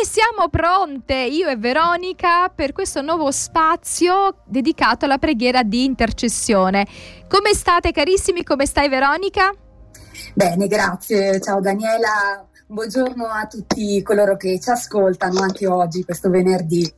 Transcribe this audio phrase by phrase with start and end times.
[0.00, 6.86] E siamo pronte, io e Veronica, per questo nuovo spazio dedicato alla preghiera di intercessione.
[7.26, 8.44] Come state carissimi?
[8.44, 9.52] Come stai Veronica?
[10.34, 11.40] Bene, grazie.
[11.40, 12.46] Ciao Daniela.
[12.68, 16.88] Buongiorno a tutti coloro che ci ascoltano anche oggi, questo venerdì.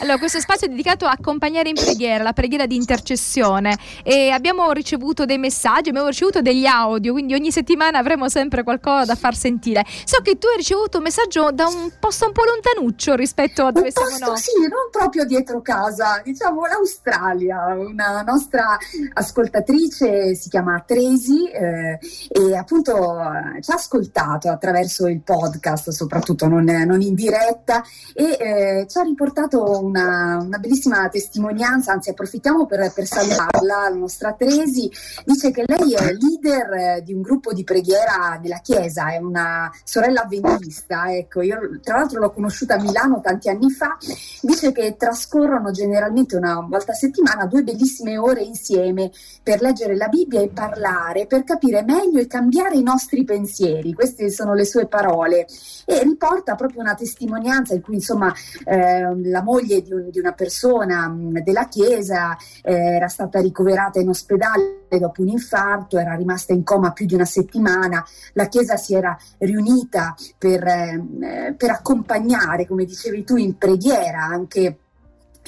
[0.00, 4.72] Allora, questo spazio è dedicato a accompagnare in preghiera, la preghiera di intercessione e abbiamo
[4.72, 9.34] ricevuto dei messaggi, abbiamo ricevuto degli audio, quindi ogni settimana avremo sempre qualcosa da far
[9.34, 9.84] sentire.
[10.04, 13.72] So che tu hai ricevuto un messaggio da un posto un po' lontanuccio rispetto a
[13.72, 14.38] dove un siamo posto, noi.
[14.38, 18.78] Sì, non proprio dietro casa, diciamo l'Australia, una nostra
[19.12, 26.48] ascoltatrice si chiama Tresi eh, e appunto eh, ci ha ascoltato attraverso il podcast, soprattutto
[26.48, 27.82] non, non in diretta
[28.14, 33.94] e eh, ci ha riportato una, una, bellissima testimonianza, anzi approfittiamo per, per salutarla, la
[33.94, 34.90] nostra Tresi,
[35.24, 40.22] dice che lei è leader di un gruppo di preghiera della Chiesa, è una sorella
[40.22, 43.96] avventista, ecco, io tra l'altro l'ho conosciuta a Milano tanti anni fa,
[44.42, 49.10] dice che trascorrono generalmente una volta a settimana due bellissime ore insieme
[49.42, 54.30] per leggere la Bibbia e parlare, per capire meglio e cambiare i nostri pensieri, queste
[54.30, 55.46] sono le sue parole,
[55.84, 58.32] e riporta proprio una testimonianza in cui insomma
[58.64, 63.98] eh, la moglie di, un, di una persona mh, della chiesa eh, era stata ricoverata
[63.98, 68.76] in ospedale dopo un infarto, era rimasta in coma più di una settimana, la chiesa
[68.76, 74.78] si era riunita per, eh, per accompagnare, come dicevi tu, in preghiera anche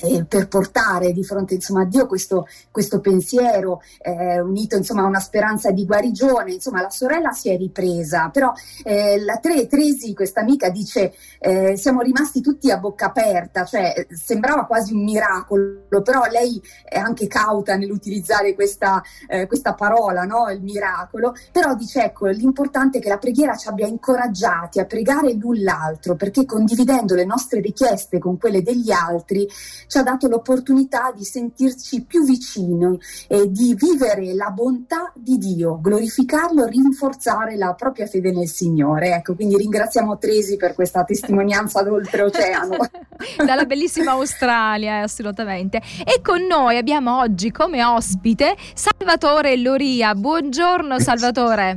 [0.03, 5.07] eh, per portare di fronte insomma, a Dio questo, questo pensiero eh, unito insomma, a
[5.07, 6.53] una speranza di guarigione.
[6.53, 8.53] Insomma, la sorella si è ripresa, però
[8.85, 14.07] eh, la Tre, Tresi, questa amica, dice eh, siamo rimasti tutti a bocca aperta, cioè
[14.11, 20.49] sembrava quasi un miracolo, però lei è anche cauta nell'utilizzare questa, eh, questa parola, no?
[20.51, 25.33] il miracolo, però dice ecco l'importante è che la preghiera ci abbia incoraggiati a pregare
[25.35, 29.49] l'un l'altro, perché condividendo le nostre richieste con quelle degli altri,
[29.89, 35.81] ci ha dato l'opportunità di sentirci più vicini e di vivere la bontà di Dio,
[35.81, 39.15] glorificarlo, rinforzare la propria fede nel Signore.
[39.15, 42.77] Ecco, quindi ringraziamo Tresi per questa testimonianza d'oltreoceano.
[43.45, 45.81] Dalla bellissima Australia, assolutamente.
[46.05, 50.15] E con noi abbiamo oggi come ospite Salvatore Loria.
[50.15, 51.77] Buongiorno Salvatore.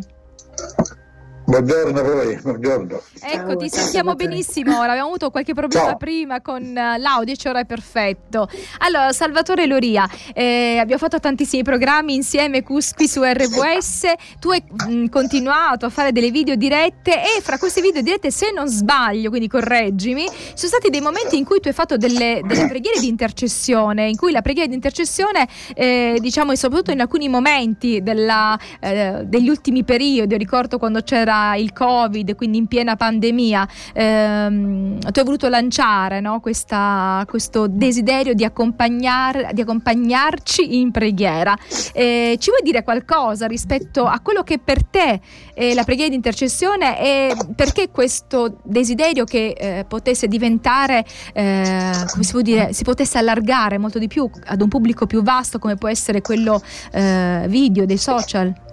[1.52, 3.02] Buongiorno a voi, buongiorno.
[3.20, 5.98] Ecco, ti sentiamo benissimo ora, abbiamo avuto qualche problema Ciao.
[5.98, 8.48] prima con uh, l'audio, ora è perfetto.
[8.78, 14.94] Allora, Salvatore Loria, eh, abbiamo fatto tantissimi programmi insieme qui su RVS, tu hai mh,
[14.94, 19.28] mm, continuato a fare delle video dirette e fra queste video dirette, se non sbaglio,
[19.28, 23.10] quindi correggimi, sono stati dei momenti in cui tu hai fatto delle, delle preghiere di
[23.10, 25.46] intercessione, in cui la preghiera di intercessione,
[25.76, 31.74] eh, diciamo, soprattutto in alcuni momenti della, eh, degli ultimi periodi, ricordo quando c'era il
[31.74, 36.40] Covid, quindi in piena pandemia, ehm, tu hai voluto lanciare no?
[36.40, 41.56] Questa, questo desiderio di, accompagnar, di, accompagnarci in preghiera.
[41.94, 45.19] Eh, ci vuoi dire qualcosa rispetto a quello che per te
[45.53, 52.23] è la preghiera di intercessione e perché questo desiderio che eh, potesse diventare, eh, come
[52.23, 55.75] si può dire, si potesse allargare molto di più ad un pubblico più vasto come
[55.75, 58.71] può essere quello eh, video, dei social?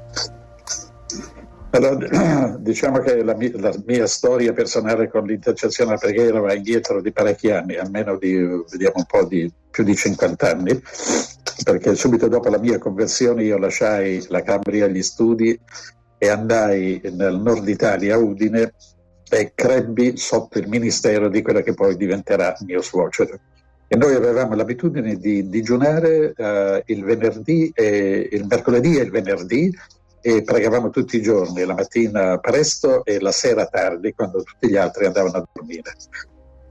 [1.70, 7.02] Allora, diciamo che la mia, la mia, storia personale con l'intercessione alla preghiera va indietro
[7.02, 8.34] di parecchi anni, almeno di,
[8.70, 10.82] vediamo un po' di più di 50 anni,
[11.64, 15.58] perché subito dopo la mia conversione io lasciai la Cambria gli studi
[16.16, 18.72] e andai nel nord Italia, a Udine,
[19.30, 23.38] e crebbi sotto il ministero di quello che poi diventerà mio suocero.
[23.86, 29.74] E noi avevamo l'abitudine di digiunare uh, il venerdì e il mercoledì e il venerdì
[30.20, 34.76] e pregavamo tutti i giorni, la mattina presto e la sera tardi, quando tutti gli
[34.76, 35.94] altri andavano a dormire.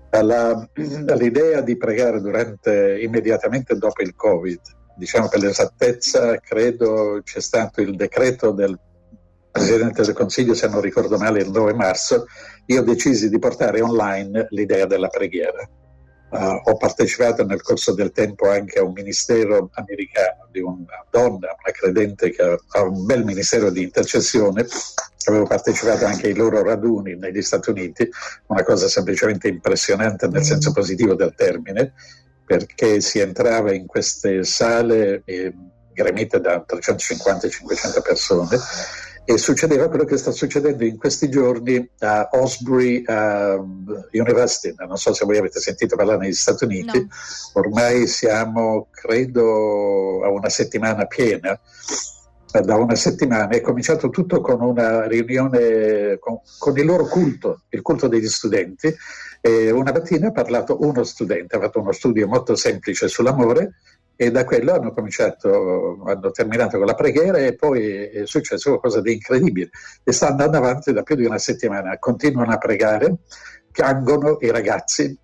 [0.10, 0.70] Alla,
[1.08, 4.60] all'idea di pregare durante, immediatamente dopo il Covid,
[4.96, 8.78] diciamo per l'esattezza, credo c'è stato il decreto del
[9.52, 12.26] Presidente del Consiglio, se non ricordo male, il 9 marzo,
[12.68, 15.68] io decisi di portare online l'idea della preghiera.
[16.30, 21.56] Uh, ho partecipato nel corso del tempo anche a un ministero americano di una donna,
[21.58, 24.68] una credente che ha un bel ministero di intercessione.
[25.26, 28.10] Avevo partecipato anche ai loro raduni negli Stati Uniti,
[28.48, 31.94] una cosa semplicemente impressionante nel senso positivo del termine,
[32.46, 35.54] perché si entrava in queste sale eh,
[35.94, 38.58] gremite da 350-500 persone
[39.30, 45.14] e succedeva quello che sta succedendo in questi giorni a Osbury uh, University, non so
[45.14, 47.08] se voi avete sentito parlare negli Stati Uniti, no.
[47.56, 51.60] ormai siamo credo a una settimana piena
[52.62, 57.82] da una settimana è cominciato tutto con una riunione con, con il loro culto, il
[57.82, 58.96] culto degli studenti.
[59.42, 63.74] E una mattina ha parlato uno studente, ha fatto uno studio molto semplice sull'amore
[64.20, 69.00] e da quello hanno cominciato, hanno terminato con la preghiera e poi è successo qualcosa
[69.00, 69.70] di incredibile.
[70.04, 73.18] E sta andando avanti da più di una settimana, continuano a pregare,
[73.72, 75.16] piangono i ragazzi,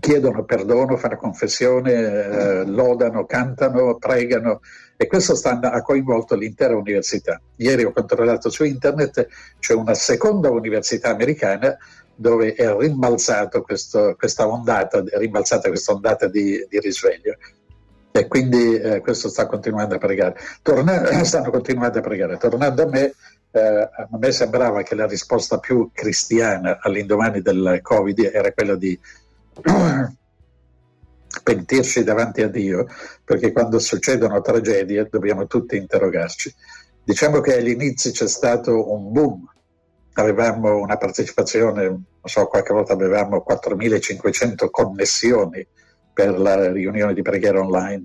[0.00, 4.60] chiedono perdono, fanno confessione, eh, lodano, cantano, pregano.
[4.96, 7.38] E questo sta, ha coinvolto l'intera università.
[7.56, 9.28] Ieri ho controllato su internet,
[9.58, 11.76] c'è una seconda università americana
[12.14, 17.36] dove è rimbalzato questo, questa ondata, rimbalzata questa ondata di, di risveglio
[18.18, 20.36] e quindi eh, questo sta continuando a pregare.
[20.62, 22.36] Torna, stanno continuando a pregare.
[22.38, 23.12] Tornando a me,
[23.50, 28.98] eh, a me sembrava che la risposta più cristiana all'indomani del Covid era quella di
[31.42, 32.86] pentirci davanti a Dio,
[33.24, 36.54] perché quando succedono tragedie dobbiamo tutti interrogarci.
[37.04, 39.48] Diciamo che agli inizi c'è stato un boom,
[40.14, 45.66] avevamo una partecipazione, non so, qualche volta avevamo 4.500 connessioni
[46.16, 48.04] per la riunione di preghiera online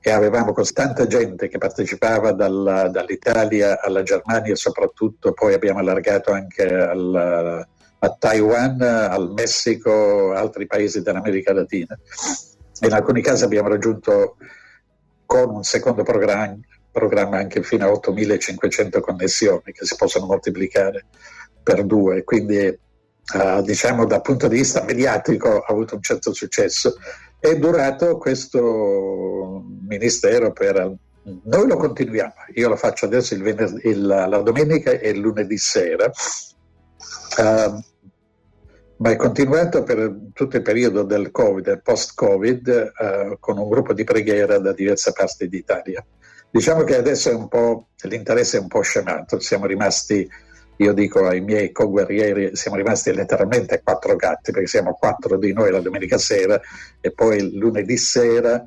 [0.00, 6.32] e avevamo così tanta gente che partecipava dalla, dall'Italia alla Germania soprattutto, poi abbiamo allargato
[6.32, 7.66] anche al,
[7.98, 11.94] a Taiwan, al Messico, altri paesi dell'America Latina.
[12.80, 14.38] In alcuni casi abbiamo raggiunto
[15.26, 16.58] con un secondo programma,
[16.90, 21.04] programma anche fino a 8.500 connessioni che si possono moltiplicare
[21.62, 22.80] per due, quindi
[23.32, 26.96] Uh, diciamo dal punto di vista mediatico ha avuto un certo successo.
[27.42, 30.94] È durato questo ministero per...
[31.24, 35.58] Noi lo continuiamo, io lo faccio adesso il venerdì, il, la domenica e il lunedì
[35.58, 37.82] sera, uh,
[38.98, 43.92] ma è continuato per tutto il periodo del Covid e post-Covid uh, con un gruppo
[43.92, 46.06] di preghiera da diverse parti d'Italia.
[46.48, 47.48] Diciamo che adesso
[48.02, 50.28] l'interesse è un po' scemato, siamo rimasti
[50.76, 55.70] io dico ai miei co-guerrieri, siamo rimasti letteralmente quattro gatti, perché siamo quattro di noi
[55.70, 56.60] la domenica sera
[57.00, 58.66] e poi lunedì sera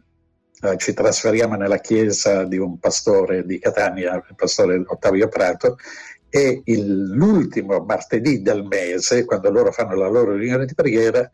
[0.61, 5.77] eh, ci trasferiamo nella chiesa di un pastore di Catania, il pastore Ottavio Prato,
[6.29, 11.29] e il, l'ultimo martedì del mese, quando loro fanno la loro riunione di preghiera,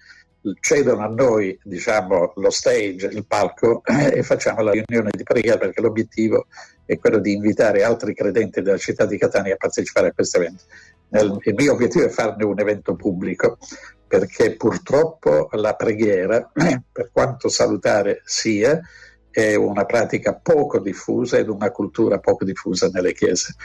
[0.60, 5.82] cedono a noi diciamo, lo stage, il palco e facciamo la riunione di preghiera perché
[5.82, 6.48] l'obiettivo
[6.92, 10.64] è quello di invitare altri credenti della città di Catania a partecipare a questo evento.
[11.12, 13.58] Il mio obiettivo è farne un evento pubblico
[14.06, 16.52] perché purtroppo la preghiera,
[16.92, 18.82] per quanto salutare sia,
[19.30, 23.56] è una pratica poco diffusa ed una cultura poco diffusa nelle chiese.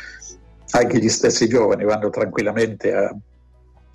[0.71, 3.13] Anche gli stessi giovani vanno tranquillamente a,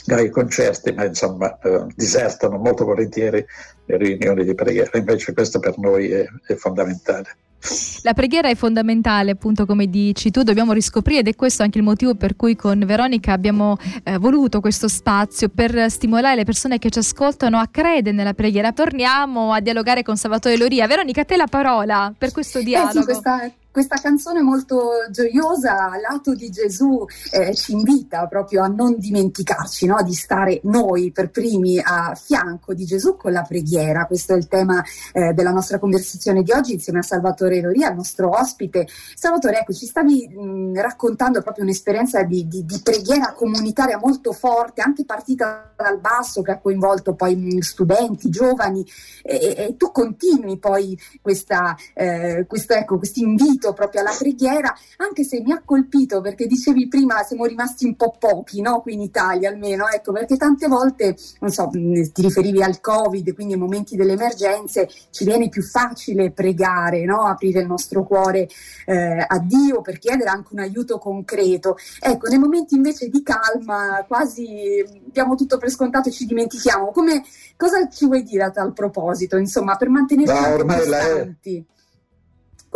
[0.08, 3.46] ai concerti, ma insomma eh, disertano molto volentieri
[3.86, 4.98] le riunioni di preghiera.
[4.98, 7.38] Invece questo per noi è, è fondamentale.
[8.04, 11.84] La preghiera è fondamentale, appunto come dici tu, dobbiamo riscoprire ed è questo anche il
[11.84, 16.90] motivo per cui con Veronica abbiamo eh, voluto questo spazio per stimolare le persone che
[16.90, 18.72] ci ascoltano a credere nella preghiera.
[18.72, 20.88] Torniamo a dialogare con Salvatore Loria.
[20.88, 23.00] Veronica, a te la parola per questo dialogo.
[23.00, 28.68] Eh sì, questa questa canzone molto gioiosa, lato di Gesù, eh, ci invita proprio a
[28.68, 30.02] non dimenticarci no?
[30.04, 34.06] di stare noi per primi a fianco di Gesù con la preghiera.
[34.06, 34.84] Questo è il tema
[35.14, 38.88] eh, della nostra conversazione di oggi insieme a Salvatore Loria, il nostro ospite.
[39.16, 44.82] Salvatore, ecco, ci stavi mh, raccontando proprio un'esperienza di, di, di, preghiera comunitaria molto forte,
[44.82, 48.86] anche partita dal basso, che ha coinvolto poi mh, studenti, giovani,
[49.22, 55.24] e, e, tu continui poi questa, eh, questo, ecco, invito invito proprio alla preghiera, anche
[55.24, 58.82] se mi ha colpito perché dicevi prima siamo rimasti un po' pochi, no?
[58.82, 63.54] Qui in Italia almeno, ecco, perché tante volte, non so, ti riferivi al Covid, quindi
[63.54, 67.26] ai momenti delle emergenze ci viene più facile pregare, no?
[67.26, 68.50] Aprire il nostro cuore
[68.86, 71.78] eh, a Dio per chiedere anche un aiuto concreto.
[72.00, 76.92] Ecco, nei momenti invece di calma quasi diamo tutto per scontato e ci dimentichiamo.
[76.92, 77.24] Come,
[77.56, 80.88] cosa ci vuoi dire a tal proposito, insomma, per mantenerci no, ormai?
[80.88, 81.00] La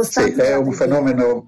[0.03, 1.47] sì, è un, fenomeno,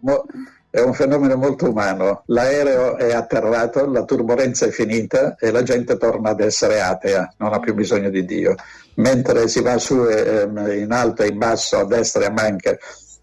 [0.69, 2.23] è un fenomeno molto umano.
[2.27, 7.53] L'aereo è atterrato, la turbolenza è finita e la gente torna ad essere atea, non
[7.53, 8.55] ha più bisogno di Dio.
[8.95, 12.77] Mentre si va su ehm, in alto e in basso, a destra e a manca,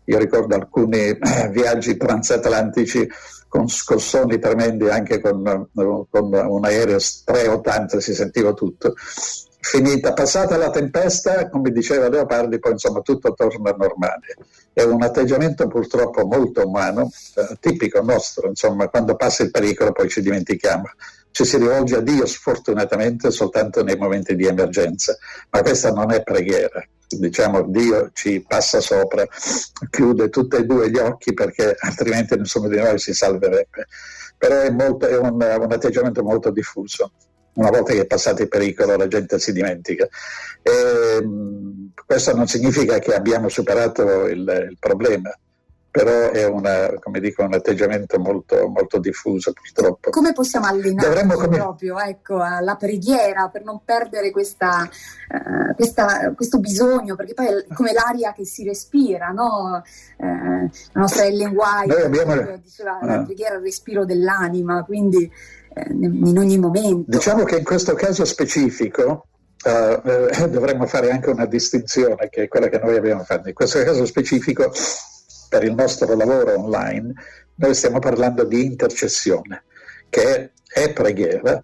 [0.04, 1.19] io ricordo alcuni eh,
[1.50, 3.09] viaggi transatlantici
[3.49, 8.95] con scossoni tremendi, anche con, con un aereo 380 si sentiva tutto
[9.64, 14.37] finita, passata la tempesta, come diceva Leopardi, poi insomma tutto torna normale.
[14.73, 20.11] È un atteggiamento purtroppo molto umano, eh, tipico nostro, insomma, quando passa il pericolo poi
[20.11, 20.85] ci dimentichiamo.
[21.30, 25.16] Ci si rivolge a Dio sfortunatamente soltanto nei momenti di emergenza,
[25.50, 26.87] ma questa non è preghiera.
[27.09, 29.26] diciamo Dio ci passa sopra,
[29.90, 33.87] chiude tutti e due gli occhi perché altrimenti nessuno di noi si salverebbe.
[34.37, 37.11] Però è, molto, è un, un atteggiamento molto diffuso
[37.54, 40.08] una volta che è passato il pericolo la gente si dimentica.
[40.62, 40.70] E,
[41.20, 45.30] ehm, questo non significa che abbiamo superato il, il problema,
[45.94, 50.11] però è una, dico, un atteggiamento molto, molto, diffuso purtroppo.
[50.11, 51.56] Come possiamo allenare come...
[51.56, 57.66] proprio ecco, la preghiera per non perdere questa, uh, questa, questo bisogno, perché poi è
[57.73, 59.84] come l'aria che si respira, no?
[60.16, 62.58] uh, la nostra Ellen White abbiamo...
[62.61, 63.06] diceva ah.
[63.06, 67.04] la preghiera è il respiro dell'anima, quindi uh, in ogni momento.
[67.07, 69.26] Diciamo che in questo caso specifico
[69.64, 73.49] Uh, dovremmo fare anche una distinzione che è quella che noi abbiamo fatto.
[73.49, 74.71] In questo caso specifico
[75.49, 77.14] per il nostro lavoro online,
[77.54, 79.64] noi stiamo parlando di intercessione,
[80.11, 81.62] che è preghiera.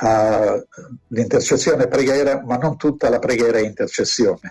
[0.00, 0.66] Uh,
[1.08, 4.50] l'intercessione è preghiera, ma non tutta la preghiera è intercessione.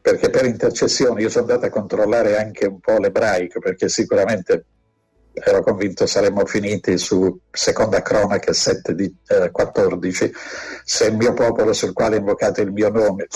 [0.00, 4.64] Perché per intercessione io sono andato a controllare anche un po' l'ebraico, perché sicuramente
[5.32, 10.32] ero convinto saremmo finiti su seconda cronaca 7 di, eh, 14,
[10.84, 13.26] se il mio popolo sul quale è invocato il mio nome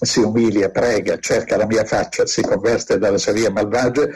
[0.00, 4.10] si umilia, prega, cerca la mia faccia, si converte dalle sue vie malvagie,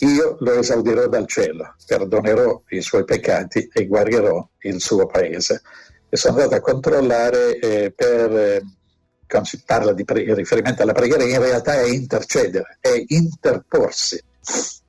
[0.00, 5.62] io lo esaudirò dal cielo, perdonerò i suoi peccati e guarirò il suo paese.
[6.08, 8.62] E sono andato a controllare eh, per, eh,
[9.26, 14.22] quando si parla di pre- riferimento alla preghiera, in realtà è intercedere, è interporsi,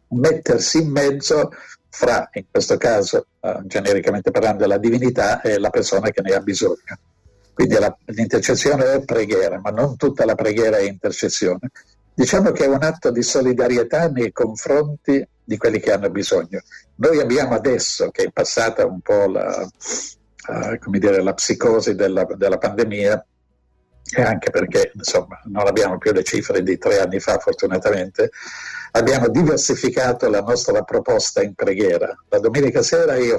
[0.09, 1.51] mettersi in mezzo
[1.89, 6.39] fra, in questo caso, eh, genericamente parlando, la divinità e la persona che ne ha
[6.39, 6.99] bisogno.
[7.53, 11.71] Quindi la, l'intercessione è preghiera, ma non tutta la preghiera è intercessione.
[12.13, 16.61] Diciamo che è un atto di solidarietà nei confronti di quelli che hanno bisogno.
[16.95, 22.57] Noi abbiamo adesso, che è passata un po' la, uh, dire, la psicosi della, della
[22.57, 23.25] pandemia,
[24.15, 28.31] e anche perché insomma, non abbiamo più le cifre di tre anni fa, fortunatamente,
[28.91, 32.15] abbiamo diversificato la nostra proposta in preghiera.
[32.29, 33.37] La domenica sera io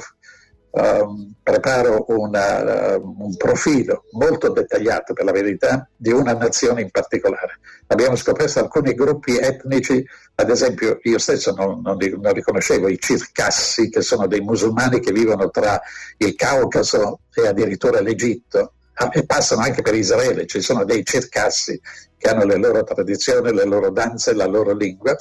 [0.71, 6.91] um, preparo una, uh, un profilo molto dettagliato, per la verità, di una nazione in
[6.91, 7.61] particolare.
[7.87, 13.89] Abbiamo scoperto alcuni gruppi etnici, ad esempio io stesso non, non, non riconoscevo i circassi,
[13.89, 15.81] che sono dei musulmani che vivono tra
[16.19, 18.75] il Caucaso e addirittura l'Egitto,
[19.13, 21.81] e passano anche per Israele, ci sono dei circassi
[22.17, 25.17] che hanno le loro tradizioni, le loro danze, la loro lingua,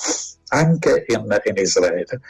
[0.50, 2.22] anche in, in Israele.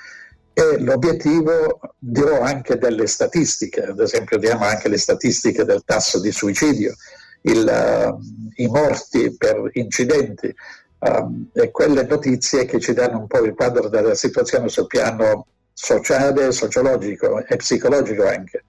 [0.53, 6.31] E l'obiettivo, dirò anche delle statistiche, ad esempio diamo anche le statistiche del tasso di
[6.31, 6.95] suicidio,
[7.41, 8.19] il, uh,
[8.55, 10.53] i morti per incidenti
[10.99, 15.45] um, e quelle notizie che ci danno un po' il quadro della situazione sul piano
[15.73, 18.65] sociale, sociologico e psicologico anche.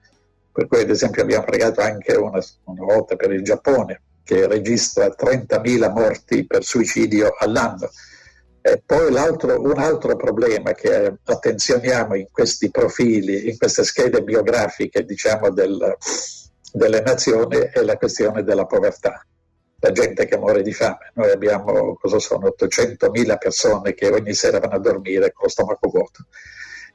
[0.59, 5.05] Per cui ad esempio abbiamo pregato anche una, una volta per il Giappone che registra
[5.07, 7.89] 30.000 morti per suicidio all'anno
[8.59, 15.49] e poi un altro problema che attenzioniamo in questi profili, in queste schede biografiche diciamo,
[15.49, 15.95] del,
[16.73, 19.25] delle nazioni è la questione della povertà,
[19.79, 21.11] la gente che muore di fame.
[21.13, 25.87] Noi abbiamo, cosa sono, 800.000 persone che ogni sera vanno a dormire con lo stomaco
[25.87, 26.25] vuoto.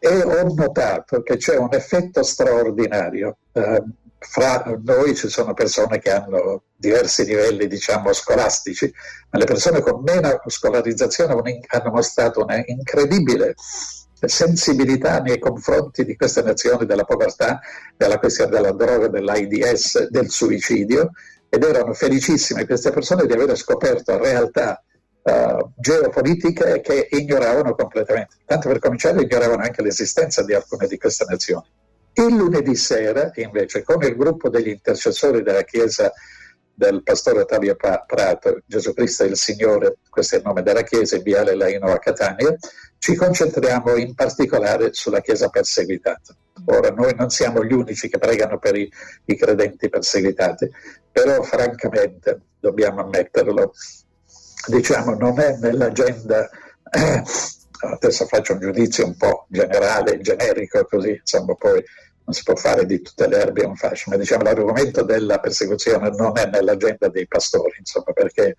[0.06, 3.38] E ho notato che c'è un effetto straordinario.
[3.52, 3.82] Eh,
[4.18, 8.92] fra noi ci sono persone che hanno diversi livelli diciamo scolastici,
[9.30, 11.32] ma le persone con meno scolarizzazione
[11.68, 13.54] hanno mostrato una incredibile
[14.20, 17.61] sensibilità nei confronti di queste nazioni della povertà,
[17.96, 21.12] della questione della droga, dell'AIDS, del suicidio
[21.49, 24.82] ed erano felicissime queste persone di aver scoperto realtà
[25.24, 28.36] uh, geopolitiche che ignoravano completamente.
[28.44, 31.66] Tanto per cominciare ignoravano anche l'esistenza di alcune di queste nazioni.
[32.14, 36.12] Il lunedì sera, invece, con il gruppo degli intercessori della Chiesa
[36.76, 41.16] del pastore Ottavio Prato, Gesù Cristo è il Signore, questo è il nome della Chiesa,
[41.16, 42.56] in Viale Laino a Catania,
[42.98, 46.34] ci concentriamo in particolare sulla Chiesa perseguitata.
[46.66, 48.90] Ora, noi non siamo gli unici che pregano per i,
[49.26, 50.70] i credenti perseguitati,
[51.10, 53.72] però francamente, dobbiamo ammetterlo,
[54.68, 56.49] diciamo, non è nell'agenda...
[57.85, 61.85] Adesso faccio un giudizio un po' generale, generico, così insomma poi
[62.25, 66.11] non si può fare di tutte le erbe un fascio, ma diciamo l'argomento della persecuzione
[66.11, 68.54] non è nell'agenda dei pastori, insomma, perché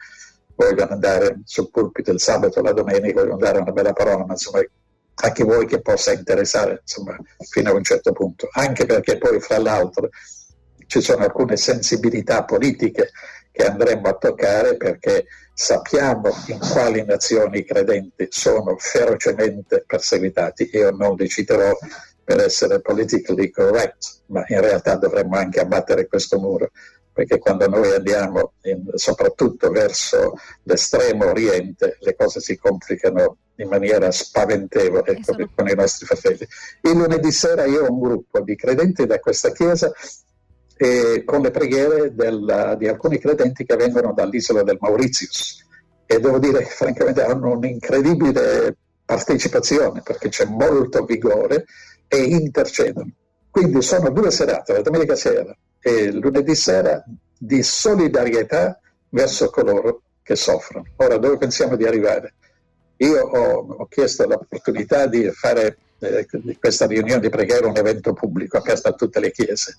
[0.56, 4.64] vogliono andare sul pulpito il sabato la domenica, vogliono dare una bella parola, ma insomma
[5.18, 7.18] a chi vuoi che possa interessare insomma,
[7.50, 10.10] fino a un certo punto, anche perché poi fra l'altro
[10.88, 13.10] ci sono alcune sensibilità politiche
[13.52, 15.26] che andremmo a toccare perché
[15.58, 20.70] sappiamo in quali nazioni i credenti sono ferocemente perseguitati.
[20.74, 21.72] Io non li citerò
[22.24, 26.72] per essere politically correct, ma in realtà dovremmo anche abbattere questo muro.
[27.16, 30.34] perché quando noi andiamo in, soprattutto verso
[30.64, 35.50] l'estremo oriente le cose si complicano in maniera spaventevole esatto.
[35.56, 36.46] con i nostri fratelli.
[36.82, 39.90] Il lunedì sera io ho un gruppo di credenti da questa chiesa
[40.78, 45.64] e con le preghiere del, di alcuni credenti che vengono dall'isola del Mauritius
[46.06, 51.66] e devo dire che francamente hanno un'incredibile partecipazione perché c'è molto vigore
[52.08, 53.12] e intercedono.
[53.50, 57.04] Quindi sono due serate, la domenica sera e lunedì sera,
[57.38, 58.80] di solidarietà
[59.10, 60.86] verso coloro che soffrono.
[60.98, 62.34] Ora, dove pensiamo di arrivare?
[62.98, 66.26] Io ho, ho chiesto l'opportunità di fare eh,
[66.60, 69.78] questa riunione di preghiera un evento pubblico aperto a tutte le chiese,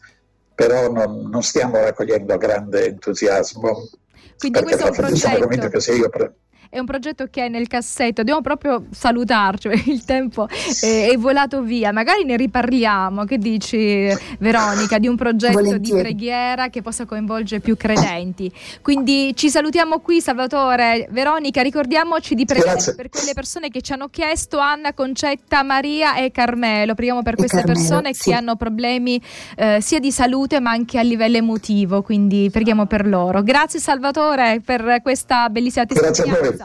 [0.57, 3.91] però non, non stiamo raccogliendo grande entusiasmo.
[4.39, 5.17] Quindi questo è un progetto.
[5.19, 6.35] Sono convinto che se io pre-
[6.69, 11.63] è un progetto che è nel cassetto, dobbiamo proprio salutarci, il tempo è, è, volato
[11.63, 14.09] via, magari ne riparliamo, che dici
[14.39, 16.03] Veronica, di un progetto Volentieri.
[16.03, 18.51] di preghiera che possa coinvolgere più credenti.
[18.83, 24.09] Quindi ci salutiamo qui Salvatore, Veronica, ricordiamoci di pregare per quelle persone che ci hanno
[24.09, 28.31] chiesto, Anna, Concetta, Maria e Carmelo, preghiamo per queste Carmelo, persone sì.
[28.31, 29.21] che hanno problemi
[29.57, 33.43] eh, sia di salute ma anche a livello emotivo, quindi preghiamo per loro.
[33.43, 36.56] Grazie Salvatore per questa bellissima testimonianza.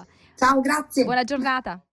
[0.41, 1.03] Ciao, grazie.
[1.03, 1.83] Buona giornata.